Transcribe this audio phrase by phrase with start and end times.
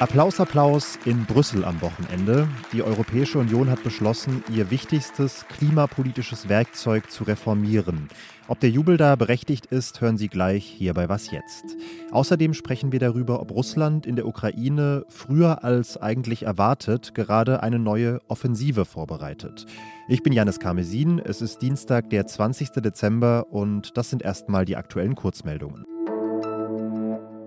[0.00, 2.46] Applaus, Applaus in Brüssel am Wochenende.
[2.72, 8.08] Die Europäische Union hat beschlossen, ihr wichtigstes klimapolitisches Werkzeug zu reformieren.
[8.46, 11.76] Ob der Jubel da berechtigt ist, hören Sie gleich hier bei Was jetzt.
[12.12, 17.80] Außerdem sprechen wir darüber, ob Russland in der Ukraine früher als eigentlich erwartet gerade eine
[17.80, 19.66] neue Offensive vorbereitet.
[20.06, 22.70] Ich bin Janis Karmesin, es ist Dienstag, der 20.
[22.70, 25.84] Dezember und das sind erstmal die aktuellen Kurzmeldungen.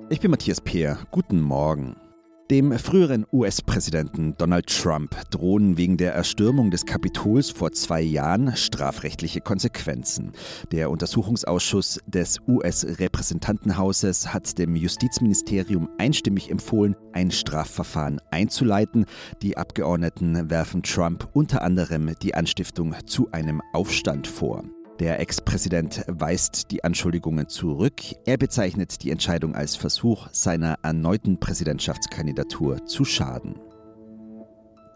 [0.09, 0.97] Ich bin Matthias Peer.
[1.11, 1.95] Guten Morgen.
[2.51, 9.39] Dem früheren US-Präsidenten Donald Trump drohen wegen der Erstürmung des Kapitols vor zwei Jahren strafrechtliche
[9.39, 10.33] Konsequenzen.
[10.73, 19.05] Der Untersuchungsausschuss des US-Repräsentantenhauses hat dem Justizministerium einstimmig empfohlen, ein Strafverfahren einzuleiten.
[19.41, 24.65] Die Abgeordneten werfen Trump unter anderem die Anstiftung zu einem Aufstand vor.
[25.01, 28.03] Der Ex-Präsident weist die Anschuldigungen zurück.
[28.27, 33.55] Er bezeichnet die Entscheidung als Versuch, seiner erneuten Präsidentschaftskandidatur zu schaden.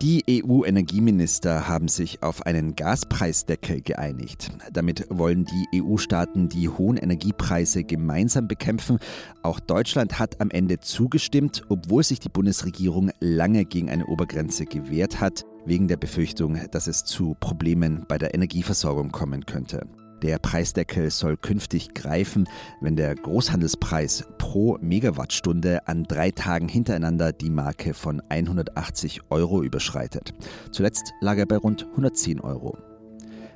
[0.04, 4.52] Die EU-Energieminister haben sich auf einen Gaspreisdeckel geeinigt.
[4.72, 9.00] Damit wollen die EU-Staaten die hohen Energiepreise gemeinsam bekämpfen.
[9.42, 15.20] Auch Deutschland hat am Ende zugestimmt, obwohl sich die Bundesregierung lange gegen eine Obergrenze gewehrt
[15.20, 19.88] hat wegen der Befürchtung, dass es zu Problemen bei der Energieversorgung kommen könnte.
[20.22, 22.48] Der Preisdeckel soll künftig greifen,
[22.82, 30.34] wenn der Großhandelspreis pro Megawattstunde an drei Tagen hintereinander die Marke von 180 Euro überschreitet.
[30.72, 32.78] Zuletzt lag er bei rund 110 Euro.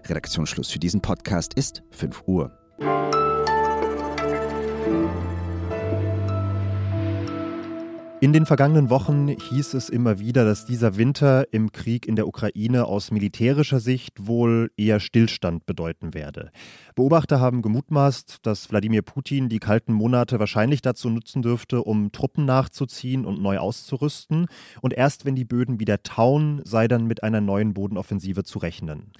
[0.05, 2.51] Redaktionsschluss für diesen Podcast ist 5 Uhr.
[8.29, 12.27] In den vergangenen Wochen hieß es immer wieder, dass dieser Winter im Krieg in der
[12.27, 16.51] Ukraine aus militärischer Sicht wohl eher Stillstand bedeuten werde.
[16.93, 22.45] Beobachter haben gemutmaßt, dass Wladimir Putin die kalten Monate wahrscheinlich dazu nutzen dürfte, um Truppen
[22.45, 24.45] nachzuziehen und neu auszurüsten.
[24.79, 29.11] Und erst wenn die Böden wieder tauen, sei dann mit einer neuen Bodenoffensive zu rechnen.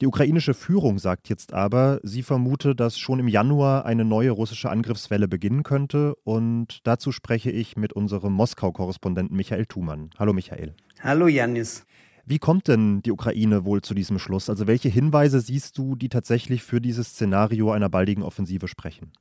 [0.00, 4.70] Die ukrainische Führung sagt jetzt aber, sie vermute, dass schon im Januar eine neue russische
[4.70, 6.14] Angriffswelle beginnen könnte.
[6.24, 10.08] Und dazu spreche ich mit unserem Moskau-Korrespondenten Michael Thumann.
[10.18, 10.74] Hallo Michael.
[11.00, 11.84] Hallo Janis.
[12.24, 14.48] Wie kommt denn die Ukraine wohl zu diesem Schluss?
[14.48, 19.12] Also welche Hinweise siehst du, die tatsächlich für dieses Szenario einer baldigen Offensive sprechen?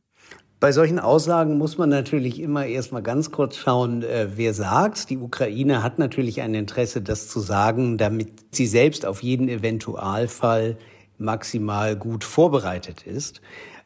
[0.59, 5.09] Bei solchen Aussagen muss man natürlich immer erstmal ganz kurz schauen, äh, wer sagt.
[5.09, 10.77] Die Ukraine hat natürlich ein Interesse, das zu sagen, damit sie selbst auf jeden Eventualfall
[11.17, 13.39] maximal gut vorbereitet ist.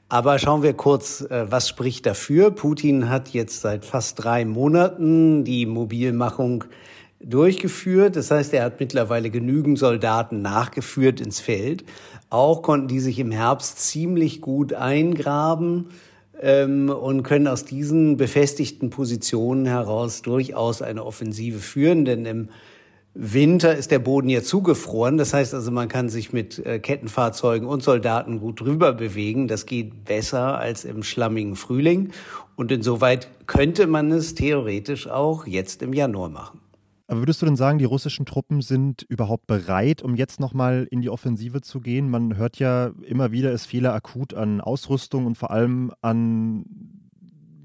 [0.10, 2.50] Aber schauen wir kurz, äh, was spricht dafür.
[2.50, 6.64] Putin hat jetzt seit fast drei Monaten die Mobilmachung
[7.20, 8.16] durchgeführt.
[8.16, 11.84] Das heißt, er hat mittlerweile genügend Soldaten nachgeführt ins Feld.
[12.32, 15.90] Auch konnten die sich im Herbst ziemlich gut eingraben
[16.44, 22.50] ähm, und können aus diesen befestigten Positionen heraus durchaus eine Offensive führen, denn im
[23.16, 25.18] Winter ist der Boden ja zugefroren.
[25.18, 29.48] Das heißt also, man kann sich mit äh, Kettenfahrzeugen und Soldaten gut drüber bewegen.
[29.48, 32.12] Das geht besser als im schlammigen Frühling.
[32.56, 36.63] Und insoweit könnte man es theoretisch auch jetzt im Januar machen.
[37.08, 41.02] Aber würdest du denn sagen, die russischen Truppen sind überhaupt bereit, um jetzt nochmal in
[41.02, 42.10] die Offensive zu gehen?
[42.10, 46.66] Man hört ja immer wieder, es fehle akut an Ausrüstung und vor allem an,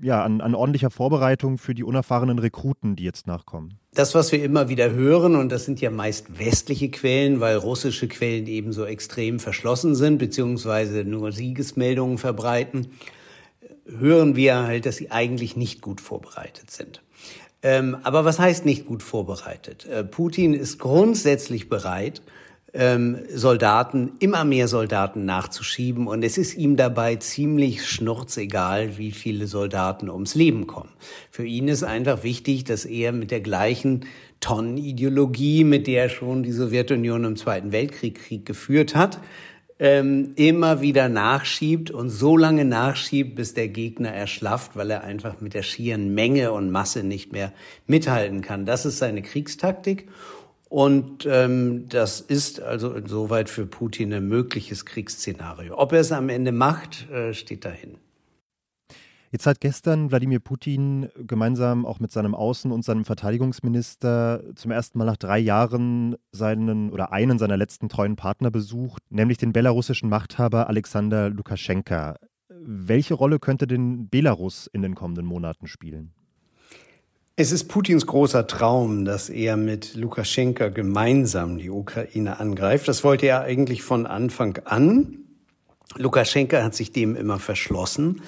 [0.03, 3.78] ja, an, an ordentlicher Vorbereitung für die unerfahrenen Rekruten, die jetzt nachkommen.
[3.94, 8.09] Das, was wir immer wieder hören, und das sind ja meist westliche Quellen, weil russische
[8.09, 12.88] Quellen eben so extrem verschlossen sind, beziehungsweise nur Siegesmeldungen verbreiten,
[13.87, 17.03] hören wir halt, dass sie eigentlich nicht gut vorbereitet sind.
[17.62, 19.86] Ähm, aber was heißt nicht gut vorbereitet?
[19.86, 22.22] Äh, Putin ist grundsätzlich bereit,
[22.74, 26.06] ähm, Soldaten, immer mehr Soldaten nachzuschieben.
[26.06, 30.91] Und es ist ihm dabei ziemlich schnurzegal, wie viele Soldaten ums Leben kommen.
[31.30, 34.04] Für ihn ist einfach wichtig, dass er mit der gleichen
[34.41, 39.18] Tonnenideologie, mit der schon die Sowjetunion im Zweiten Weltkrieg Krieg geführt hat,
[39.78, 45.41] ähm, immer wieder nachschiebt und so lange nachschiebt, bis der Gegner erschlafft, weil er einfach
[45.41, 47.53] mit der schieren Menge und Masse nicht mehr
[47.86, 48.66] mithalten kann.
[48.66, 50.09] Das ist seine Kriegstaktik.
[50.69, 55.78] Und ähm, das ist also insoweit für Putin ein mögliches Kriegsszenario.
[55.78, 57.97] Ob er es am Ende macht, äh, steht dahin.
[59.30, 64.97] Jetzt hat gestern Wladimir Putin gemeinsam auch mit seinem Außen- und seinem Verteidigungsminister zum ersten
[64.97, 70.09] Mal nach drei Jahren seinen oder einen seiner letzten treuen Partner besucht, nämlich den belarussischen
[70.09, 72.16] Machthaber Alexander Lukaschenka.
[72.48, 76.13] Welche Rolle könnte denn Belarus in den kommenden Monaten spielen?
[77.36, 82.89] Es ist Putins großer Traum, dass er mit Lukaschenka gemeinsam die Ukraine angreift.
[82.89, 85.19] Das wollte er eigentlich von Anfang an.
[85.97, 88.22] Lukaschenka hat sich dem immer verschlossen.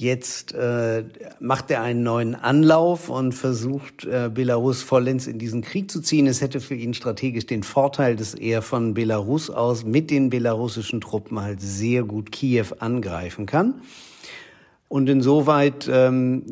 [0.00, 1.04] Jetzt äh,
[1.40, 6.26] macht er einen neuen Anlauf und versucht, äh, Belarus vollends in diesen Krieg zu ziehen.
[6.26, 11.02] Es hätte für ihn strategisch den Vorteil, dass er von Belarus aus mit den belarussischen
[11.02, 13.82] Truppen halt sehr gut Kiew angreifen kann.
[14.88, 16.46] Und insoweit ähm,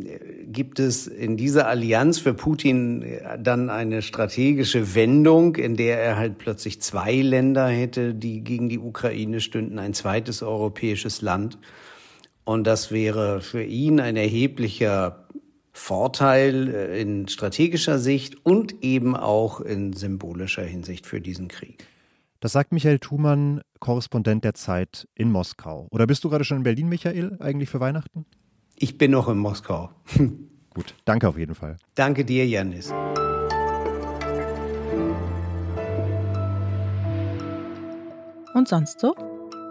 [0.52, 3.02] gibt es in dieser Allianz für Putin
[3.42, 8.78] dann eine strategische Wendung, in der er halt plötzlich zwei Länder hätte, die gegen die
[8.78, 11.56] Ukraine stünden, ein zweites europäisches Land.
[12.48, 15.26] Und das wäre für ihn ein erheblicher
[15.70, 21.86] Vorteil äh, in strategischer Sicht und eben auch in symbolischer Hinsicht für diesen Krieg.
[22.40, 25.88] Das sagt Michael Thumann, Korrespondent der Zeit in Moskau.
[25.90, 28.24] Oder bist du gerade schon in Berlin, Michael, eigentlich für Weihnachten?
[28.76, 29.90] Ich bin noch in Moskau.
[30.70, 31.76] Gut, danke auf jeden Fall.
[31.96, 32.94] Danke dir, Janis.
[38.54, 39.14] Und sonst so?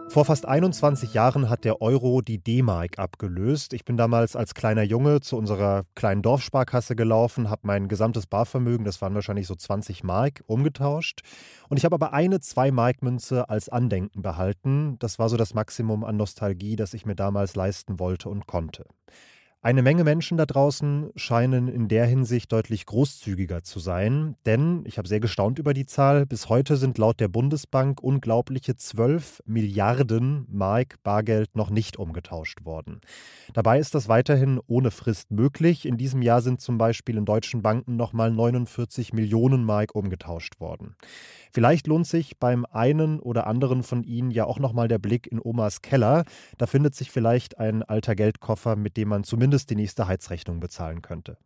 [0.09, 3.74] Vor fast 21 Jahren hat der Euro die D-Mark abgelöst.
[3.74, 8.86] Ich bin damals als kleiner Junge zu unserer kleinen Dorfsparkasse gelaufen, habe mein gesamtes Barvermögen,
[8.86, 11.21] das waren wahrscheinlich so 20 Mark, umgetauscht.
[11.69, 14.98] Und ich habe aber eine 2-Mark-Münze als Andenken behalten.
[15.00, 18.86] Das war so das Maximum an Nostalgie, das ich mir damals leisten wollte und konnte.
[19.68, 24.98] Eine Menge Menschen da draußen scheinen in der Hinsicht deutlich großzügiger zu sein, denn ich
[24.98, 26.25] habe sehr gestaunt über die Zahl.
[26.25, 33.02] Bis heute sind laut der Bundesbank unglaubliche 12 Milliarden Mark Bargeld noch nicht umgetauscht worden.
[33.54, 35.86] Dabei ist das weiterhin ohne Frist möglich.
[35.86, 40.96] In diesem Jahr sind zum Beispiel in deutschen Banken nochmal 49 Millionen Mark umgetauscht worden.
[41.52, 45.42] Vielleicht lohnt sich beim einen oder anderen von Ihnen ja auch nochmal der Blick in
[45.42, 46.24] Omas Keller.
[46.58, 51.01] Da findet sich vielleicht ein alter Geldkoffer, mit dem man zumindest die nächste Heizrechnung bezahlen
[51.01, 51.38] könnte.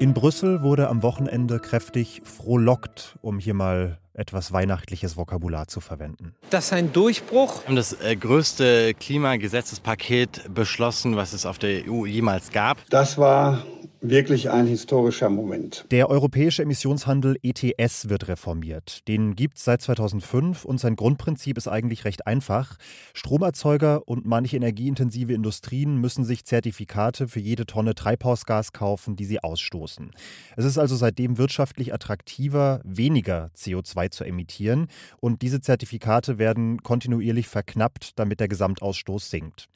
[0.00, 6.34] In Brüssel wurde am Wochenende kräftig frohlockt, um hier mal etwas weihnachtliches Vokabular zu verwenden.
[6.50, 7.62] Das ist ein Durchbruch.
[7.62, 12.78] Wir haben das äh, größte Klimagesetzespaket beschlossen, was es auf der EU jemals gab.
[12.90, 13.64] Das war
[14.08, 15.86] wirklich ein historischer Moment.
[15.90, 19.06] Der europäische Emissionshandel ETS wird reformiert.
[19.08, 22.76] Den gibt es seit 2005 und sein Grundprinzip ist eigentlich recht einfach.
[23.14, 29.42] Stromerzeuger und manche energieintensive Industrien müssen sich Zertifikate für jede Tonne Treibhausgas kaufen, die sie
[29.42, 30.10] ausstoßen.
[30.56, 34.88] Es ist also seitdem wirtschaftlich attraktiver, weniger CO2 zu emittieren
[35.20, 39.68] und diese Zertifikate werden kontinuierlich verknappt, damit der Gesamtausstoß sinkt.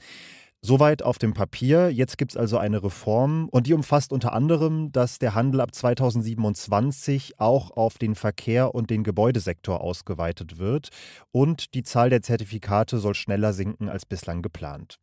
[0.60, 1.90] Soweit auf dem Papier.
[1.90, 5.72] Jetzt gibt es also eine Reform und die umfasst unter anderem, dass der Handel ab
[5.72, 10.88] 2027 auch auf den Verkehr und den Gebäudesektor ausgeweitet wird
[11.30, 14.96] und die Zahl der Zertifikate soll schneller sinken als bislang geplant.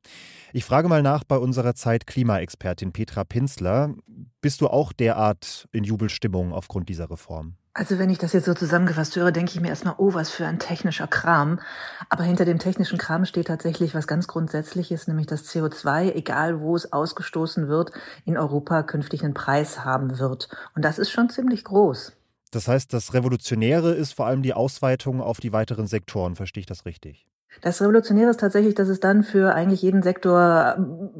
[0.52, 3.96] Ich frage mal nach bei unserer Zeit Klimaexpertin Petra Pinzler.
[4.42, 7.56] Bist du auch derart in Jubelstimmung aufgrund dieser Reform?
[7.78, 10.48] Also wenn ich das jetzt so zusammengefasst höre, denke ich mir erstmal, oh, was für
[10.48, 11.60] ein technischer Kram.
[12.10, 16.78] Aber hinter dem technischen Kram steht tatsächlich was ganz Grundsätzliches, nämlich dass CO2, egal wo
[16.78, 17.92] es ausgestoßen wird,
[18.24, 20.48] in Europa künftig einen Preis haben wird.
[20.74, 22.14] Und das ist schon ziemlich groß.
[22.52, 26.68] Das heißt, das Revolutionäre ist vor allem die Ausweitung auf die weiteren Sektoren, verstehe ich
[26.68, 27.28] das richtig?
[27.62, 30.78] Das Revolutionäre ist tatsächlich, dass es dann für eigentlich jeden Sektor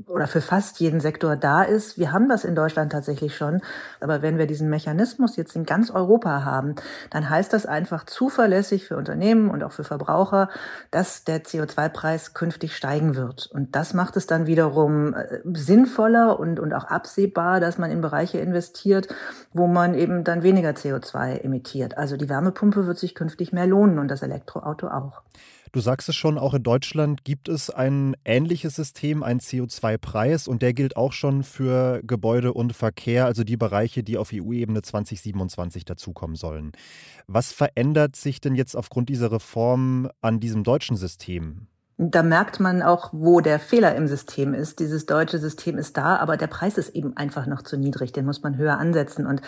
[0.08, 1.98] oder für fast jeden Sektor da ist.
[1.98, 3.62] Wir haben das in Deutschland tatsächlich schon.
[4.00, 6.76] Aber wenn wir diesen Mechanismus jetzt in ganz Europa haben,
[7.10, 10.50] dann heißt das einfach zuverlässig für Unternehmen und auch für Verbraucher,
[10.92, 13.48] dass der CO2-Preis künftig steigen wird.
[13.48, 18.02] Und das macht es dann wiederum äh, sinnvoller und, und auch absehbar, dass man in
[18.02, 19.08] Bereiche investiert,
[19.54, 21.98] wo man eben dann weniger CO2 emittiert.
[21.98, 25.22] Also die Wärmepumpe wird sich künftig mehr lohnen und das Elektroauto auch.
[25.76, 30.62] Du sagst es schon, auch in Deutschland gibt es ein ähnliches System, einen CO2-Preis und
[30.62, 35.84] der gilt auch schon für Gebäude und Verkehr, also die Bereiche, die auf EU-Ebene 2027
[35.84, 36.72] dazukommen sollen.
[37.28, 41.68] Was verändert sich denn jetzt aufgrund dieser Reform an diesem deutschen System?
[41.98, 44.80] Da merkt man auch, wo der Fehler im System ist.
[44.80, 48.12] Dieses deutsche System ist da, aber der Preis ist eben einfach noch zu niedrig.
[48.12, 49.26] Den muss man höher ansetzen.
[49.26, 49.42] Und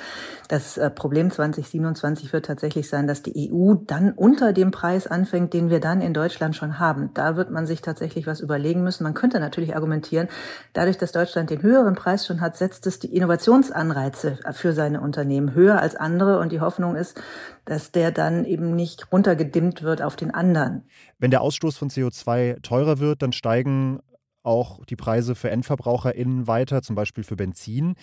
[0.48, 5.54] das äh, Problem 2027 wird tatsächlich sein, dass die EU dann unter dem Preis anfängt,
[5.54, 7.10] den wir dann in Deutschland schon haben.
[7.14, 9.04] Da wird man sich tatsächlich was überlegen müssen.
[9.04, 10.30] Man könnte natürlich argumentieren,
[10.72, 15.54] dadurch, dass Deutschland den höheren Preis schon hat, setzt es die Innovationsanreize für seine Unternehmen
[15.54, 16.40] höher als andere.
[16.40, 17.22] Und die Hoffnung ist,
[17.68, 20.84] dass der dann eben nicht runtergedimmt wird auf den anderen.
[21.20, 24.00] Wenn der Ausstoß von CO2 teurer wird, dann steigen
[24.42, 27.96] auch die Preise für EndverbraucherInnen weiter, zum Beispiel für Benzin.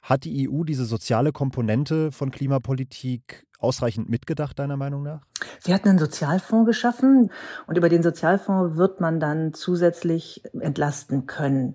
[0.00, 5.22] Hat die EU diese soziale Komponente von Klimapolitik ausreichend mitgedacht, deiner Meinung nach?
[5.58, 7.32] Sie hat einen Sozialfonds geschaffen
[7.66, 11.74] und über den Sozialfonds wird man dann zusätzlich entlasten können.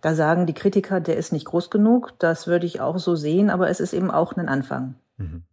[0.00, 2.14] Da sagen die Kritiker, der ist nicht groß genug.
[2.18, 4.96] Das würde ich auch so sehen, aber es ist eben auch ein Anfang.
[5.18, 5.44] Mhm.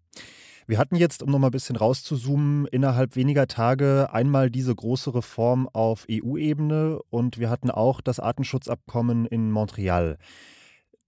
[0.70, 5.70] Wir hatten jetzt, um nochmal ein bisschen rauszuzoomen, innerhalb weniger Tage einmal diese große Reform
[5.72, 10.18] auf EU-Ebene und wir hatten auch das Artenschutzabkommen in Montreal.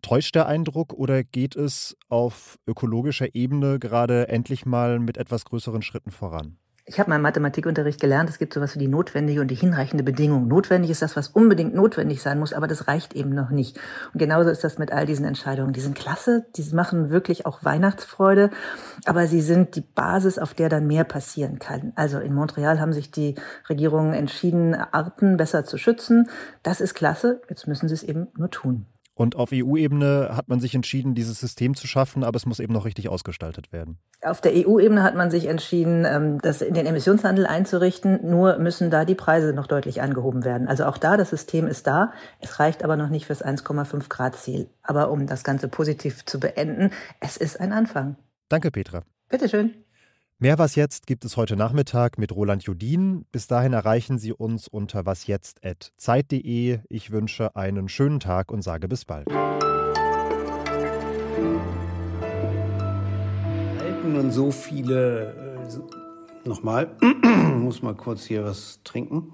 [0.02, 5.82] Täuscht der Eindruck oder geht es auf ökologischer Ebene gerade endlich mal mit etwas größeren
[5.82, 6.58] Schritten voran?
[6.90, 10.48] Ich habe mal Mathematikunterricht gelernt, es gibt sowas wie die notwendige und die hinreichende Bedingung.
[10.48, 13.80] Notwendig ist das, was unbedingt notwendig sein muss, aber das reicht eben noch nicht.
[14.12, 15.72] Und genauso ist das mit all diesen Entscheidungen.
[15.72, 18.50] Die sind klasse, die machen wirklich auch Weihnachtsfreude,
[19.06, 21.94] aber sie sind die Basis, auf der dann mehr passieren kann.
[21.96, 23.36] Also in Montreal haben sich die
[23.70, 26.28] Regierungen entschieden, Arten besser zu schützen.
[26.64, 28.88] Das ist klasse, jetzt müssen sie es eben nur tun.
[29.20, 32.72] Und auf EU-Ebene hat man sich entschieden, dieses System zu schaffen, aber es muss eben
[32.72, 33.98] noch richtig ausgestaltet werden.
[34.22, 38.22] Auf der EU-Ebene hat man sich entschieden, ähm, das in den Emissionshandel einzurichten.
[38.24, 40.70] Nur müssen da die Preise noch deutlich angehoben werden.
[40.70, 42.14] Also auch da, das System ist da.
[42.40, 44.70] Es reicht aber noch nicht fürs 1,5 Grad Ziel.
[44.84, 48.16] Aber um das Ganze positiv zu beenden, es ist ein Anfang.
[48.48, 49.04] Danke, Petra.
[49.28, 49.74] Bitteschön.
[50.42, 53.26] Mehr Was Jetzt gibt es heute Nachmittag mit Roland Judin.
[53.30, 56.80] Bis dahin erreichen Sie uns unter wasjetzt.zeit.de.
[56.88, 59.28] Ich wünsche einen schönen Tag und sage bis bald.
[59.30, 59.66] Halten
[64.16, 65.66] und so viele.
[65.66, 66.96] Äh, Nochmal,
[67.58, 69.34] muss mal kurz hier was trinken.